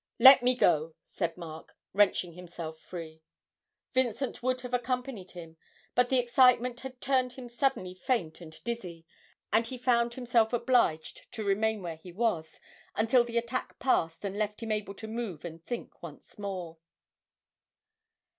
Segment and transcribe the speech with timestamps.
[0.17, 3.21] 'Let me go!' said Mark, wrenching himself free.
[3.93, 5.57] Vincent would have accompanied him,
[5.93, 9.05] but the excitement had turned him suddenly faint and dizzy,
[9.53, 12.59] and he found himself obliged to remain where he was,
[12.95, 16.79] until the attack passed and left him able to move and think once more.